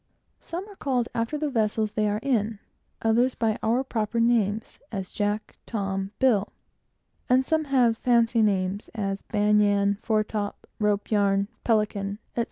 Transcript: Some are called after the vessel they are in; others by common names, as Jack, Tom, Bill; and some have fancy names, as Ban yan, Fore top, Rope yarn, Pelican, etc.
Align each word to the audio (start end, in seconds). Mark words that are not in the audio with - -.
Some 0.39 0.67
are 0.67 0.75
called 0.75 1.09
after 1.13 1.37
the 1.37 1.51
vessel 1.51 1.85
they 1.85 2.09
are 2.09 2.19
in; 2.23 2.57
others 3.03 3.35
by 3.35 3.55
common 3.57 4.27
names, 4.27 4.79
as 4.91 5.11
Jack, 5.11 5.59
Tom, 5.67 6.09
Bill; 6.17 6.51
and 7.29 7.45
some 7.45 7.65
have 7.65 7.99
fancy 7.99 8.41
names, 8.41 8.89
as 8.95 9.21
Ban 9.21 9.59
yan, 9.59 9.99
Fore 10.01 10.23
top, 10.23 10.65
Rope 10.79 11.11
yarn, 11.11 11.49
Pelican, 11.63 12.17
etc. 12.35 12.39